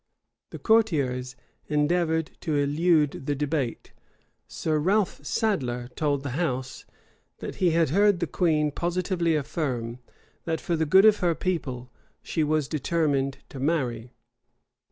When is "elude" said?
2.55-3.27